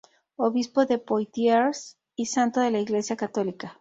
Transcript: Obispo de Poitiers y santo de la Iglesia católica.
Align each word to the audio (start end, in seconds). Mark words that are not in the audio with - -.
Obispo 0.35 0.87
de 0.87 0.97
Poitiers 0.97 1.99
y 2.15 2.25
santo 2.25 2.59
de 2.59 2.71
la 2.71 2.79
Iglesia 2.79 3.15
católica. 3.15 3.69